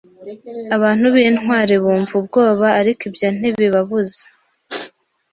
[0.75, 4.21] Abantu b'intwari bumva ubwoba, ariko ibyo ntibibabuza.